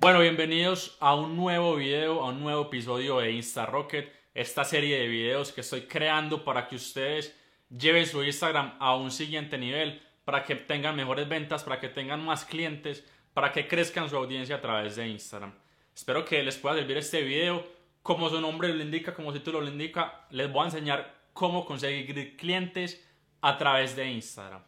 Bueno, 0.00 0.20
bienvenidos 0.20 0.96
a 1.00 1.16
un 1.16 1.34
nuevo 1.34 1.74
video, 1.74 2.22
a 2.22 2.28
un 2.28 2.38
nuevo 2.38 2.66
episodio 2.66 3.18
de 3.18 3.32
InstaRocket, 3.32 4.12
esta 4.32 4.64
serie 4.64 4.96
de 4.96 5.08
videos 5.08 5.50
que 5.50 5.62
estoy 5.62 5.82
creando 5.82 6.44
para 6.44 6.68
que 6.68 6.76
ustedes 6.76 7.36
lleven 7.68 8.06
su 8.06 8.22
Instagram 8.22 8.76
a 8.78 8.94
un 8.94 9.10
siguiente 9.10 9.58
nivel, 9.58 10.00
para 10.24 10.44
que 10.44 10.54
tengan 10.54 10.94
mejores 10.94 11.28
ventas, 11.28 11.64
para 11.64 11.80
que 11.80 11.88
tengan 11.88 12.24
más 12.24 12.44
clientes, 12.44 13.04
para 13.34 13.50
que 13.50 13.66
crezcan 13.66 14.08
su 14.08 14.16
audiencia 14.16 14.54
a 14.54 14.60
través 14.60 14.94
de 14.94 15.08
Instagram. 15.08 15.52
Espero 15.92 16.24
que 16.24 16.44
les 16.44 16.56
pueda 16.58 16.76
servir 16.76 16.96
este 16.96 17.22
video. 17.22 17.66
Como 18.00 18.30
su 18.30 18.40
nombre 18.40 18.72
lo 18.72 18.80
indica, 18.80 19.12
como 19.12 19.32
su 19.32 19.40
título 19.40 19.62
lo 19.62 19.68
indica, 19.68 20.28
les 20.30 20.48
voy 20.48 20.62
a 20.62 20.66
enseñar 20.66 21.12
cómo 21.32 21.66
conseguir 21.66 22.36
clientes 22.36 23.04
a 23.40 23.58
través 23.58 23.96
de 23.96 24.08
Instagram. 24.12 24.62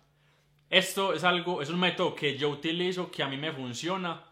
Esto 0.68 1.14
es 1.14 1.22
algo, 1.22 1.62
es 1.62 1.70
un 1.70 1.78
método 1.78 2.16
que 2.16 2.36
yo 2.36 2.50
utilizo, 2.50 3.12
que 3.12 3.22
a 3.22 3.28
mí 3.28 3.36
me 3.36 3.52
funciona 3.52 4.24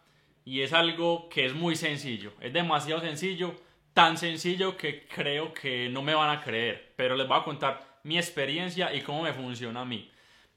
y 0.49 0.63
es 0.63 0.73
algo 0.73 1.29
que 1.29 1.45
es 1.45 1.53
muy 1.53 1.77
sencillo, 1.77 2.33
es 2.41 2.55
demasiado 2.55 3.03
sencillo, 3.03 3.55
tan 3.93 4.17
sencillo 4.17 4.79
que 4.79 5.07
creo 5.07 5.53
que 5.53 5.91
no 5.91 6.01
me 6.01 6.15
van 6.15 6.31
a 6.31 6.43
creer, 6.43 6.95
pero 6.97 7.17
les 7.17 7.29
voy 7.29 7.39
a 7.39 7.45
contar 7.45 8.01
mi 8.05 8.17
experiencia 8.17 8.95
y 8.95 9.03
cómo 9.03 9.25
me 9.25 9.35
funciona 9.35 9.83
a 9.83 9.85
mí. 9.85 10.11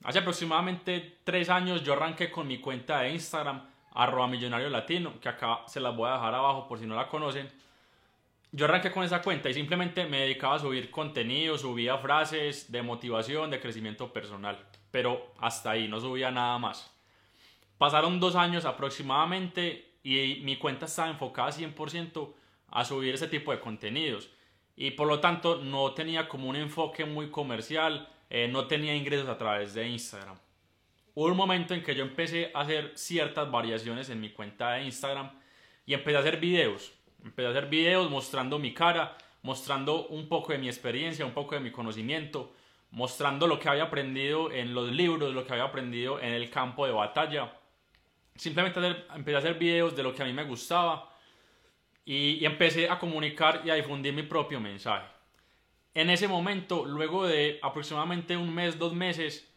Hace 0.06 0.20
aproximadamente 0.20 1.18
tres 1.26 1.50
años 1.50 1.84
yo 1.84 1.92
arranqué 1.92 2.32
con 2.32 2.48
mi 2.48 2.60
cuenta 2.60 3.02
de 3.02 3.12
Instagram, 3.12 3.68
arroba 3.92 4.30
millonario 4.30 4.70
latino, 4.70 5.20
que 5.20 5.28
acá 5.28 5.64
se 5.68 5.82
las 5.82 5.94
voy 5.94 6.10
a 6.10 6.14
dejar 6.14 6.36
abajo 6.36 6.70
por 6.70 6.80
si 6.80 6.86
no 6.86 6.96
la 6.96 7.10
conocen. 7.10 7.50
Yo 8.54 8.68
arranqué 8.68 8.94
con 8.94 9.04
esa 9.04 9.22
cuenta 9.22 9.50
y 9.50 9.54
simplemente 9.54 10.06
me 10.06 10.22
dedicaba 10.22 10.56
a 10.56 10.60
subir 10.60 10.90
contenido, 10.90 11.58
subía 11.58 11.98
frases 11.98 12.72
de 12.72 12.82
motivación, 12.82 13.52
de 13.52 13.60
crecimiento 13.60 14.14
personal, 14.14 14.58
pero 14.90 15.34
hasta 15.38 15.72
ahí, 15.72 15.90
no 15.90 16.00
subía 16.00 16.32
nada 16.32 16.58
más. 16.60 16.90
Pasaron 17.82 18.20
dos 18.20 18.36
años 18.36 18.66
aproximadamente 18.66 19.96
y 20.04 20.40
mi 20.44 20.58
cuenta 20.58 20.86
estaba 20.86 21.10
enfocada 21.10 21.50
100% 21.50 22.32
a 22.68 22.86
subir 22.86 23.16
ese 23.16 23.28
tipo 23.28 23.52
de 23.52 23.60
contenidos. 23.60 24.30
Y 24.76 24.92
por 24.92 25.08
lo 25.08 25.20
tanto 25.20 25.56
no 25.64 25.92
tenía 25.96 26.30
como 26.30 26.48
un 26.48 26.58
enfoque 26.58 27.06
muy 27.06 27.32
comercial, 27.32 28.08
eh, 28.30 28.48
no 28.48 28.68
tenía 28.68 28.96
ingresos 28.96 29.28
a 29.28 29.36
través 29.40 29.74
de 29.74 29.88
Instagram. 29.88 30.38
Hubo 31.16 31.26
un 31.26 31.36
momento 31.36 31.74
en 31.74 31.82
que 31.82 31.96
yo 31.96 32.04
empecé 32.04 32.52
a 32.54 32.60
hacer 32.60 32.92
ciertas 32.94 33.50
variaciones 33.50 34.12
en 34.12 34.22
mi 34.22 34.30
cuenta 34.30 34.74
de 34.74 34.84
Instagram 34.84 35.32
y 35.84 35.96
empecé 35.96 36.18
a 36.18 36.20
hacer 36.20 36.40
videos. 36.40 36.94
Empecé 37.26 37.48
a 37.48 37.50
hacer 37.50 37.66
videos 37.66 38.12
mostrando 38.12 38.60
mi 38.60 38.76
cara, 38.76 39.18
mostrando 39.42 40.06
un 40.10 40.30
poco 40.30 40.52
de 40.52 40.60
mi 40.60 40.68
experiencia, 40.68 41.26
un 41.26 41.34
poco 41.34 41.56
de 41.56 41.62
mi 41.62 41.72
conocimiento, 41.72 42.54
mostrando 42.92 43.48
lo 43.48 43.58
que 43.58 43.70
había 43.70 43.86
aprendido 43.86 44.52
en 44.52 44.76
los 44.76 44.92
libros, 44.92 45.34
lo 45.34 45.44
que 45.48 45.54
había 45.54 45.66
aprendido 45.66 46.20
en 46.20 46.32
el 46.34 46.52
campo 46.52 46.86
de 46.86 46.92
batalla 46.92 47.58
simplemente 48.36 48.80
empecé 49.16 49.36
a 49.36 49.40
hacer 49.40 49.56
videos 49.56 49.96
de 49.96 50.04
lo 50.04 50.14
que 50.14 50.24
a 50.24 50.26
mí 50.26 50.34
me 50.34 50.44
gustaba 50.44 51.12
y, 52.06 52.44
empecé 52.46 52.90
a 52.90 53.00
comunicar 53.00 53.62
y 53.64 53.70
a 53.70 53.76
difundir 53.76 54.14
mi 54.14 54.24
propio 54.24 54.60
mensaje. 54.60 55.08
En 55.94 56.10
ese 56.10 56.28
momento, 56.28 56.86
luego 56.86 57.28
de 57.28 57.60
aproximadamente 57.62 58.38
un 58.38 58.54
mes, 58.54 58.80
dos 58.80 58.94
meses, 58.94 59.48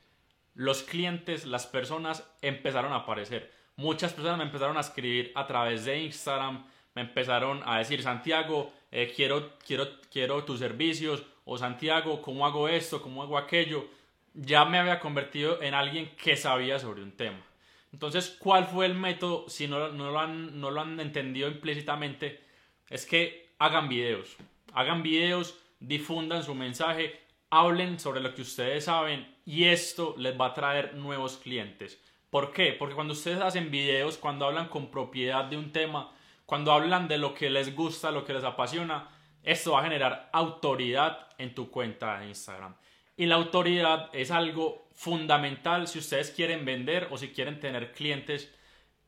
los 0.55 0.83
clientes, 0.83 1.47
las 1.47 1.67
personas 1.67 2.29
empezaron 2.43 2.93
a 2.93 2.97
aparecer. 2.97 3.53
Muchas 3.77 4.13
personas 4.13 4.39
me 4.39 4.45
empezaron 4.45 4.77
a 4.77 4.81
escribir 4.81 5.33
a 5.35 5.47
través 5.47 5.85
de 5.85 6.03
Instagram, 6.03 6.65
me 6.95 7.03
empezaron 7.03 7.63
a 7.65 7.79
decir, 7.79 8.03
Santiago, 8.03 8.73
eh, 8.93 9.13
quiero, 9.15 9.59
quiero, 9.67 9.89
quiero 10.11 10.45
tus 10.45 10.61
servicios, 10.61 11.25
o 11.45 11.59
Santiago, 11.59 12.23
¿cómo 12.23 12.47
hago 12.47 12.69
esto? 12.69 13.03
¿Cómo 13.03 13.23
hago 13.23 13.37
aquello? 13.37 13.87
Ya 14.33 14.65
me 14.65 14.79
había 14.79 15.01
convertido 15.01 15.61
en 15.61 15.75
alguien 15.75 16.11
que 16.17 16.37
sabía 16.37 16.79
sobre 16.79 17.03
un 17.03 17.13
tema. 17.13 17.45
Entonces, 17.95 18.37
¿cuál 18.41 18.67
fue 18.67 18.87
el 18.87 18.95
método? 18.95 19.49
Si 19.49 19.69
no, 19.69 19.89
no, 19.91 20.11
lo 20.11 20.19
han, 20.19 20.59
no 20.61 20.73
lo 20.73 20.81
han 20.81 20.99
entendido 20.99 21.47
implícitamente, 21.47 22.43
es 22.91 23.07
que 23.07 23.55
hagan 23.61 23.89
videos. 23.89 24.37
Hagan 24.73 25.05
videos, 25.05 25.57
difundan 25.79 26.43
su 26.43 26.57
mensaje, 26.57 27.21
hablen 27.51 28.01
sobre 28.01 28.21
lo 28.21 28.35
que 28.35 28.43
ustedes 28.43 28.87
saben 28.87 29.37
y 29.47 29.67
esto 29.67 30.17
les 30.19 30.39
va 30.39 30.47
a 30.47 30.55
traer 30.55 30.97
nuevos 30.97 31.37
clientes. 31.37 32.03
¿Por 32.31 32.51
qué? 32.51 32.73
Porque 32.73 32.97
cuando 32.97 33.13
ustedes 33.13 33.41
hacen 33.41 33.71
videos, 33.71 34.19
cuando 34.19 34.47
hablan 34.47 34.67
con 34.67 34.91
propiedad 34.91 35.45
de 35.45 35.57
un 35.57 35.71
tema, 35.71 36.11
cuando 36.47 36.73
hablan 36.73 37.07
de 37.07 37.19
lo 37.19 37.33
que 37.33 37.49
les 37.49 37.77
gusta, 37.77 38.11
lo 38.11 38.25
que 38.25 38.35
les 38.35 38.43
apasiona, 38.43 39.09
esto 39.45 39.71
va 39.71 39.83
a 39.83 39.85
generar 39.85 40.31
autoridad 40.33 41.29
en 41.39 41.55
tu 41.55 41.71
cuenta 41.71 42.19
de 42.19 42.27
Instagram. 42.27 42.75
Y 43.17 43.27
la 43.27 43.37
autoridad 43.37 44.11
es 44.13 44.31
algo 44.31 44.89
fundamental 44.93 45.87
si 45.87 45.99
ustedes 45.99 46.31
quieren 46.31 46.65
vender 46.65 47.09
o 47.11 47.19
si 47.19 47.29
quieren 47.29 47.61
tener 47.61 47.93
clientes 47.93 48.53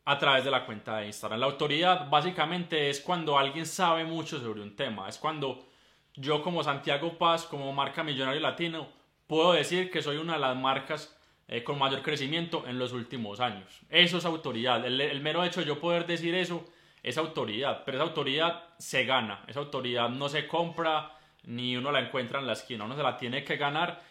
a 0.05 0.17
través 0.17 0.45
de 0.45 0.51
la 0.51 0.65
cuenta 0.65 0.97
de 0.97 1.07
Instagram. 1.07 1.39
La 1.39 1.47
autoridad 1.47 2.09
básicamente 2.09 2.89
es 2.89 3.01
cuando 3.01 3.37
alguien 3.37 3.65
sabe 3.65 4.05
mucho 4.05 4.39
sobre 4.39 4.61
un 4.61 4.75
tema. 4.75 5.09
Es 5.09 5.17
cuando 5.17 5.67
yo 6.15 6.41
como 6.41 6.63
Santiago 6.63 7.17
Paz, 7.17 7.45
como 7.45 7.73
marca 7.73 8.03
Millonario 8.03 8.39
Latino, 8.39 8.87
puedo 9.27 9.51
decir 9.51 9.91
que 9.91 10.01
soy 10.01 10.15
una 10.15 10.33
de 10.33 10.39
las 10.39 10.55
marcas 10.55 11.13
eh, 11.49 11.63
con 11.63 11.77
mayor 11.77 12.01
crecimiento 12.01 12.65
en 12.67 12.79
los 12.79 12.93
últimos 12.93 13.41
años. 13.41 13.81
Eso 13.89 14.19
es 14.19 14.25
autoridad. 14.25 14.85
El, 14.85 15.01
el 15.01 15.21
mero 15.21 15.43
hecho 15.43 15.59
de 15.59 15.67
yo 15.67 15.81
poder 15.81 16.05
decir 16.05 16.33
eso 16.35 16.65
es 17.03 17.17
autoridad. 17.17 17.83
Pero 17.85 17.97
esa 17.97 18.07
autoridad 18.07 18.63
se 18.77 19.03
gana. 19.03 19.43
Esa 19.47 19.59
autoridad 19.59 20.07
no 20.07 20.29
se 20.29 20.47
compra 20.47 21.16
ni 21.47 21.75
uno 21.75 21.91
la 21.91 22.01
encuentra 22.01 22.39
en 22.39 22.47
la 22.47 22.53
esquina, 22.53 22.85
uno 22.85 22.95
se 22.95 23.03
la 23.03 23.17
tiene 23.17 23.43
que 23.43 23.57
ganar 23.57 24.01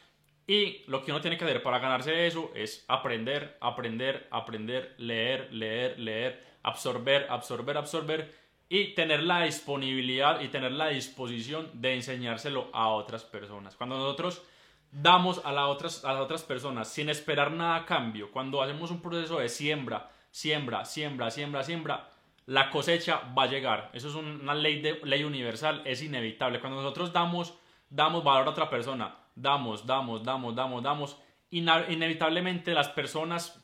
y 0.46 0.84
lo 0.86 1.04
que 1.04 1.10
uno 1.10 1.20
tiene 1.20 1.36
que 1.36 1.44
hacer 1.44 1.62
para 1.62 1.78
ganarse 1.78 2.26
eso 2.26 2.50
es 2.54 2.84
aprender, 2.88 3.56
aprender, 3.60 4.26
aprender, 4.30 4.94
leer, 4.98 5.52
leer, 5.52 5.98
leer, 5.98 6.44
absorber, 6.62 7.26
absorber, 7.28 7.76
absorber 7.76 8.34
y 8.68 8.94
tener 8.94 9.22
la 9.22 9.42
disponibilidad 9.42 10.40
y 10.40 10.48
tener 10.48 10.72
la 10.72 10.88
disposición 10.88 11.70
de 11.74 11.94
enseñárselo 11.94 12.70
a 12.72 12.88
otras 12.88 13.24
personas. 13.24 13.76
Cuando 13.76 13.96
nosotros 13.96 14.42
damos 14.90 15.40
a, 15.44 15.52
las 15.52 15.66
otras, 15.66 16.04
a 16.04 16.12
las 16.12 16.22
otras 16.22 16.42
personas 16.42 16.88
sin 16.88 17.08
esperar 17.08 17.52
nada 17.52 17.76
a 17.76 17.86
cambio, 17.86 18.30
cuando 18.32 18.62
hacemos 18.62 18.90
un 18.90 19.02
proceso 19.02 19.38
de 19.38 19.48
siembra, 19.48 20.10
siembra, 20.30 20.84
siembra, 20.84 21.30
siembra, 21.30 21.62
siembra, 21.62 22.08
la 22.46 22.70
cosecha 22.70 23.22
va 23.36 23.44
a 23.44 23.48
llegar. 23.48 23.90
Eso 23.92 24.08
es 24.08 24.14
una 24.14 24.54
ley, 24.54 24.80
de, 24.80 25.00
ley 25.04 25.24
universal, 25.24 25.82
es 25.84 26.02
inevitable. 26.02 26.60
Cuando 26.60 26.80
nosotros 26.80 27.12
damos, 27.12 27.54
damos 27.90 28.24
valor 28.24 28.46
a 28.46 28.50
otra 28.50 28.70
persona, 28.70 29.16
damos, 29.34 29.84
damos, 29.84 30.24
damos, 30.24 30.54
damos, 30.54 30.82
damos, 30.82 31.16
inevitablemente 31.50 32.72
las 32.72 32.88
personas 32.88 33.62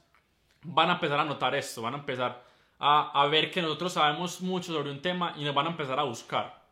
van 0.62 0.90
a 0.90 0.94
empezar 0.94 1.20
a 1.20 1.24
notar 1.24 1.54
esto, 1.54 1.82
van 1.82 1.94
a 1.94 1.98
empezar 1.98 2.44
a, 2.78 3.22
a 3.22 3.26
ver 3.26 3.50
que 3.50 3.62
nosotros 3.62 3.92
sabemos 3.92 4.40
mucho 4.40 4.72
sobre 4.72 4.90
un 4.90 5.00
tema 5.00 5.32
y 5.36 5.44
nos 5.44 5.54
van 5.54 5.66
a 5.66 5.70
empezar 5.70 5.98
a 5.98 6.04
buscar. 6.04 6.62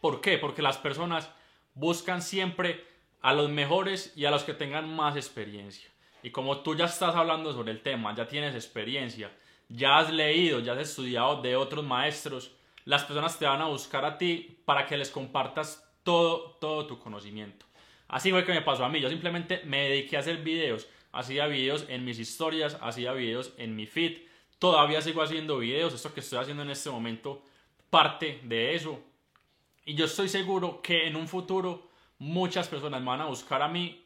¿Por 0.00 0.20
qué? 0.20 0.38
Porque 0.38 0.62
las 0.62 0.78
personas 0.78 1.30
buscan 1.74 2.22
siempre 2.22 2.84
a 3.22 3.32
los 3.32 3.50
mejores 3.50 4.12
y 4.16 4.24
a 4.24 4.30
los 4.30 4.44
que 4.44 4.54
tengan 4.54 4.94
más 4.94 5.16
experiencia. 5.16 5.88
Y 6.22 6.30
como 6.30 6.58
tú 6.58 6.74
ya 6.74 6.86
estás 6.86 7.14
hablando 7.14 7.52
sobre 7.52 7.70
el 7.70 7.82
tema, 7.82 8.14
ya 8.14 8.26
tienes 8.26 8.54
experiencia, 8.54 9.30
ya 9.68 9.98
has 9.98 10.12
leído, 10.12 10.60
ya 10.60 10.72
has 10.72 10.90
estudiado 10.90 11.42
de 11.42 11.56
otros 11.56 11.84
maestros, 11.84 12.52
las 12.84 13.04
personas 13.04 13.38
te 13.38 13.46
van 13.46 13.60
a 13.60 13.66
buscar 13.66 14.04
a 14.04 14.18
ti 14.18 14.58
para 14.64 14.86
que 14.86 14.96
les 14.96 15.10
compartas 15.10 15.86
todo, 16.02 16.52
todo 16.60 16.86
tu 16.86 16.98
conocimiento. 16.98 17.66
Así 18.08 18.30
fue 18.30 18.44
que 18.44 18.52
me 18.52 18.62
pasó 18.62 18.84
a 18.84 18.88
mí, 18.88 19.00
yo 19.00 19.08
simplemente 19.08 19.62
me 19.64 19.88
dediqué 19.88 20.16
a 20.16 20.20
hacer 20.20 20.38
videos, 20.38 20.88
hacía 21.12 21.46
videos 21.46 21.86
en 21.88 22.04
mis 22.04 22.18
historias, 22.18 22.78
hacía 22.80 23.12
videos 23.12 23.52
en 23.56 23.74
mi 23.74 23.86
feed, 23.86 24.18
todavía 24.58 25.00
sigo 25.02 25.22
haciendo 25.22 25.58
videos, 25.58 25.94
esto 25.94 26.14
que 26.14 26.20
estoy 26.20 26.38
haciendo 26.38 26.62
en 26.62 26.70
este 26.70 26.90
momento 26.90 27.42
parte 27.90 28.40
de 28.44 28.74
eso. 28.74 29.00
Y 29.84 29.94
yo 29.94 30.04
estoy 30.04 30.28
seguro 30.28 30.80
que 30.82 31.06
en 31.06 31.16
un 31.16 31.26
futuro 31.26 31.90
muchas 32.18 32.68
personas 32.68 33.00
me 33.00 33.08
van 33.08 33.20
a 33.22 33.26
buscar 33.26 33.62
a 33.62 33.68
mí 33.68 34.04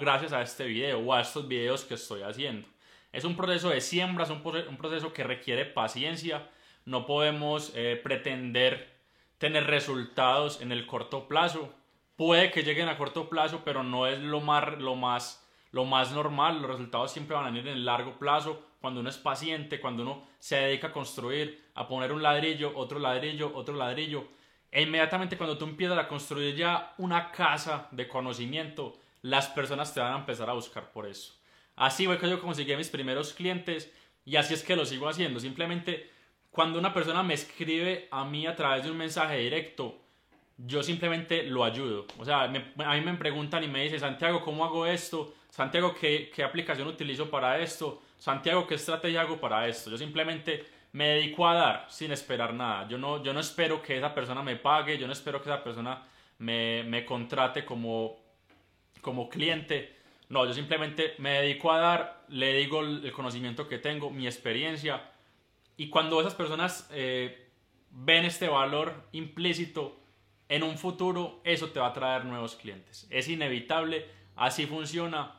gracias 0.00 0.32
a 0.32 0.42
este 0.42 0.66
video 0.66 0.98
o 0.98 1.14
a 1.14 1.20
estos 1.20 1.46
videos 1.46 1.84
que 1.84 1.94
estoy 1.94 2.22
haciendo. 2.22 2.68
Es 3.12 3.24
un 3.24 3.36
proceso 3.36 3.70
de 3.70 3.80
siembra, 3.80 4.24
es 4.24 4.30
un, 4.30 4.42
proceso 4.42 5.12
que 5.12 5.24
requiere 5.24 5.64
paciencia. 5.64 6.50
No 6.84 7.06
podemos 7.06 7.72
eh, 7.74 7.98
pretender 8.02 8.98
tener 9.38 9.64
resultados 9.64 10.60
en 10.60 10.72
el 10.72 10.86
corto 10.86 11.26
plazo. 11.26 11.72
Puede 12.16 12.50
que 12.50 12.62
lleguen 12.62 12.88
a 12.88 12.98
corto 12.98 13.28
plazo, 13.28 13.62
pero 13.64 13.82
no 13.82 14.06
es 14.06 14.18
lo 14.18 14.40
más, 14.40 14.78
lo 14.78 14.94
más, 14.96 15.48
lo 15.70 15.84
más 15.84 16.12
normal. 16.12 16.60
Los 16.60 16.72
resultados 16.72 17.12
siempre 17.12 17.36
van 17.36 17.46
a 17.46 17.50
venir 17.50 17.68
en 17.68 17.74
el 17.74 17.84
largo 17.84 18.18
plazo, 18.18 18.62
cuando 18.80 19.00
uno 19.00 19.08
es 19.08 19.16
paciente, 19.16 19.80
cuando 19.80 20.02
uno 20.02 20.26
se 20.38 20.56
dedica 20.56 20.88
a 20.88 20.92
construir, 20.92 21.70
a 21.74 21.88
poner 21.88 22.12
un 22.12 22.22
ladrillo, 22.22 22.72
otro 22.76 22.98
ladrillo, 22.98 23.52
otro 23.54 23.74
ladrillo. 23.74 24.28
E 24.70 24.82
inmediatamente 24.82 25.38
cuando 25.38 25.56
tú 25.56 25.64
empiezas 25.64 25.98
a 25.98 26.08
construir 26.08 26.54
ya 26.54 26.94
una 26.98 27.30
casa 27.32 27.88
de 27.90 28.06
conocimiento, 28.06 28.98
las 29.22 29.48
personas 29.48 29.94
te 29.94 30.00
van 30.00 30.12
a 30.12 30.18
empezar 30.18 30.50
a 30.50 30.54
buscar 30.54 30.92
por 30.92 31.06
eso. 31.06 31.37
Así 31.78 32.06
fue 32.06 32.18
que 32.18 32.28
yo 32.28 32.40
conseguí 32.40 32.74
mis 32.76 32.88
primeros 32.88 33.32
clientes 33.32 33.92
y 34.24 34.36
así 34.36 34.52
es 34.54 34.62
que 34.62 34.76
lo 34.76 34.84
sigo 34.84 35.08
haciendo. 35.08 35.40
Simplemente 35.40 36.10
cuando 36.50 36.78
una 36.78 36.92
persona 36.92 37.22
me 37.22 37.34
escribe 37.34 38.08
a 38.10 38.24
mí 38.24 38.46
a 38.46 38.56
través 38.56 38.84
de 38.84 38.90
un 38.90 38.96
mensaje 38.96 39.38
directo, 39.38 39.96
yo 40.56 40.82
simplemente 40.82 41.44
lo 41.44 41.62
ayudo. 41.64 42.06
O 42.18 42.24
sea, 42.24 42.42
a 42.42 42.48
mí 42.48 42.60
me 42.76 43.14
preguntan 43.14 43.62
y 43.62 43.68
me 43.68 43.84
dicen, 43.84 44.00
Santiago, 44.00 44.42
¿cómo 44.42 44.64
hago 44.64 44.86
esto? 44.86 45.34
Santiago, 45.50 45.94
¿qué, 45.94 46.30
¿qué 46.34 46.42
aplicación 46.42 46.88
utilizo 46.88 47.30
para 47.30 47.60
esto? 47.60 48.02
Santiago, 48.18 48.66
¿qué 48.66 48.74
estrategia 48.74 49.20
hago 49.20 49.38
para 49.38 49.68
esto? 49.68 49.90
Yo 49.90 49.96
simplemente 49.96 50.66
me 50.92 51.10
dedico 51.10 51.46
a 51.46 51.54
dar 51.54 51.86
sin 51.88 52.10
esperar 52.10 52.52
nada. 52.54 52.88
Yo 52.88 52.98
no, 52.98 53.22
yo 53.22 53.32
no 53.32 53.38
espero 53.38 53.80
que 53.80 53.96
esa 53.96 54.12
persona 54.12 54.42
me 54.42 54.56
pague, 54.56 54.98
yo 54.98 55.06
no 55.06 55.12
espero 55.12 55.40
que 55.40 55.48
esa 55.48 55.62
persona 55.62 56.02
me, 56.38 56.82
me 56.82 57.04
contrate 57.04 57.64
como, 57.64 58.16
como 59.00 59.28
cliente. 59.28 59.97
No, 60.28 60.44
yo 60.44 60.52
simplemente 60.52 61.14
me 61.18 61.40
dedico 61.40 61.72
a 61.72 61.78
dar, 61.78 62.24
le 62.28 62.52
digo 62.54 62.80
el 62.80 63.10
conocimiento 63.12 63.66
que 63.66 63.78
tengo, 63.78 64.10
mi 64.10 64.26
experiencia. 64.26 65.10
Y 65.76 65.88
cuando 65.88 66.20
esas 66.20 66.34
personas 66.34 66.88
eh, 66.92 67.48
ven 67.90 68.24
este 68.24 68.48
valor 68.48 69.08
implícito 69.12 69.98
en 70.48 70.62
un 70.62 70.76
futuro, 70.76 71.40
eso 71.44 71.70
te 71.70 71.80
va 71.80 71.88
a 71.88 71.92
traer 71.92 72.24
nuevos 72.24 72.56
clientes. 72.56 73.06
Es 73.10 73.28
inevitable, 73.28 74.06
así 74.36 74.66
funciona. 74.66 75.34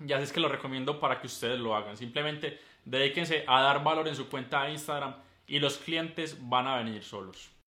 Ya 0.00 0.24
sé 0.24 0.32
que 0.32 0.40
lo 0.40 0.48
recomiendo 0.48 1.00
para 1.00 1.20
que 1.20 1.26
ustedes 1.26 1.58
lo 1.58 1.74
hagan. 1.74 1.96
Simplemente 1.96 2.60
dedíquense 2.84 3.44
a 3.46 3.60
dar 3.60 3.82
valor 3.82 4.08
en 4.08 4.16
su 4.16 4.28
cuenta 4.28 4.64
de 4.64 4.72
Instagram 4.72 5.16
y 5.46 5.58
los 5.58 5.78
clientes 5.78 6.38
van 6.40 6.66
a 6.66 6.76
venir 6.76 7.02
solos. 7.02 7.53